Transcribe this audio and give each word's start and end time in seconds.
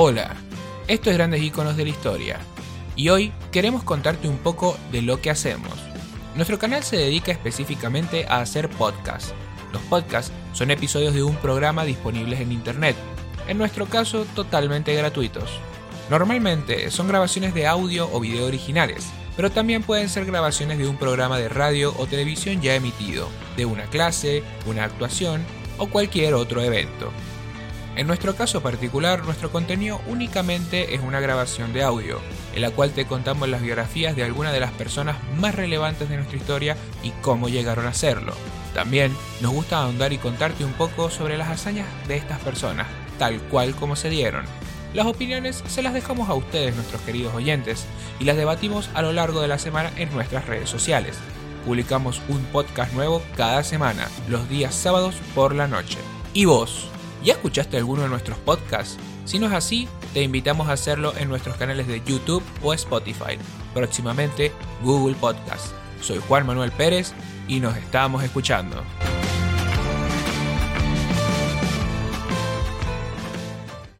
Hola, 0.00 0.36
esto 0.86 1.10
es 1.10 1.16
Grandes 1.16 1.42
Iconos 1.42 1.76
de 1.76 1.82
la 1.82 1.90
Historia, 1.90 2.38
y 2.94 3.08
hoy 3.08 3.32
queremos 3.50 3.82
contarte 3.82 4.28
un 4.28 4.38
poco 4.38 4.78
de 4.92 5.02
lo 5.02 5.20
que 5.20 5.28
hacemos. 5.28 5.72
Nuestro 6.36 6.56
canal 6.56 6.84
se 6.84 6.96
dedica 6.96 7.32
específicamente 7.32 8.24
a 8.28 8.38
hacer 8.38 8.70
podcasts. 8.70 9.34
Los 9.72 9.82
podcasts 9.82 10.30
son 10.52 10.70
episodios 10.70 11.14
de 11.14 11.24
un 11.24 11.34
programa 11.34 11.84
disponibles 11.84 12.38
en 12.38 12.52
Internet, 12.52 12.94
en 13.48 13.58
nuestro 13.58 13.86
caso 13.86 14.24
totalmente 14.36 14.94
gratuitos. 14.94 15.58
Normalmente 16.10 16.92
son 16.92 17.08
grabaciones 17.08 17.52
de 17.52 17.66
audio 17.66 18.08
o 18.12 18.20
video 18.20 18.46
originales, 18.46 19.04
pero 19.34 19.50
también 19.50 19.82
pueden 19.82 20.08
ser 20.08 20.26
grabaciones 20.26 20.78
de 20.78 20.86
un 20.86 20.96
programa 20.96 21.38
de 21.38 21.48
radio 21.48 21.92
o 21.98 22.06
televisión 22.06 22.62
ya 22.62 22.76
emitido, 22.76 23.28
de 23.56 23.66
una 23.66 23.86
clase, 23.86 24.44
una 24.64 24.84
actuación 24.84 25.44
o 25.76 25.88
cualquier 25.88 26.34
otro 26.34 26.62
evento. 26.62 27.10
En 27.98 28.06
nuestro 28.06 28.36
caso 28.36 28.62
particular, 28.62 29.24
nuestro 29.24 29.50
contenido 29.50 30.00
únicamente 30.06 30.94
es 30.94 31.00
una 31.00 31.18
grabación 31.18 31.72
de 31.72 31.82
audio, 31.82 32.20
en 32.54 32.62
la 32.62 32.70
cual 32.70 32.92
te 32.92 33.06
contamos 33.06 33.48
las 33.48 33.60
biografías 33.60 34.14
de 34.14 34.22
algunas 34.22 34.52
de 34.52 34.60
las 34.60 34.70
personas 34.70 35.16
más 35.36 35.56
relevantes 35.56 36.08
de 36.08 36.16
nuestra 36.16 36.36
historia 36.36 36.76
y 37.02 37.10
cómo 37.22 37.48
llegaron 37.48 37.86
a 37.86 37.94
serlo. 37.94 38.34
También 38.72 39.16
nos 39.40 39.52
gusta 39.52 39.82
ahondar 39.82 40.12
y 40.12 40.18
contarte 40.18 40.64
un 40.64 40.74
poco 40.74 41.10
sobre 41.10 41.36
las 41.36 41.48
hazañas 41.48 41.88
de 42.06 42.14
estas 42.14 42.38
personas, 42.38 42.86
tal 43.18 43.40
cual 43.40 43.74
como 43.74 43.96
se 43.96 44.10
dieron, 44.10 44.44
las 44.94 45.06
opiniones 45.06 45.64
se 45.66 45.82
las 45.82 45.92
dejamos 45.92 46.28
a 46.28 46.34
ustedes, 46.34 46.76
nuestros 46.76 47.02
queridos 47.02 47.34
oyentes, 47.34 47.84
y 48.20 48.24
las 48.26 48.36
debatimos 48.36 48.90
a 48.94 49.02
lo 49.02 49.12
largo 49.12 49.40
de 49.40 49.48
la 49.48 49.58
semana 49.58 49.90
en 49.96 50.14
nuestras 50.14 50.46
redes 50.46 50.70
sociales. 50.70 51.16
Publicamos 51.64 52.22
un 52.28 52.44
podcast 52.44 52.92
nuevo 52.92 53.24
cada 53.36 53.64
semana, 53.64 54.06
los 54.28 54.48
días 54.48 54.72
sábados 54.72 55.16
por 55.34 55.52
la 55.52 55.66
noche. 55.66 55.98
¿Y 56.32 56.44
vos? 56.44 56.88
¿Ya 57.24 57.34
escuchaste 57.34 57.76
alguno 57.76 58.02
de 58.02 58.08
nuestros 58.08 58.38
podcasts? 58.38 58.98
Si 59.24 59.38
no 59.38 59.46
es 59.46 59.52
así, 59.52 59.88
te 60.14 60.22
invitamos 60.22 60.68
a 60.68 60.72
hacerlo 60.72 61.12
en 61.18 61.28
nuestros 61.28 61.56
canales 61.56 61.86
de 61.86 62.02
YouTube 62.04 62.42
o 62.62 62.72
Spotify. 62.72 63.38
Próximamente, 63.74 64.52
Google 64.82 65.16
Podcast. 65.16 65.72
Soy 66.00 66.18
Juan 66.28 66.46
Manuel 66.46 66.72
Pérez 66.72 67.12
y 67.48 67.60
nos 67.60 67.76
estamos 67.76 68.22
escuchando. 68.22 68.82